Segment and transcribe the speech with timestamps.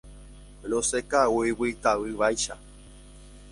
[0.69, 2.53] Rosẽ ka'aguy'ígui itavývaicha.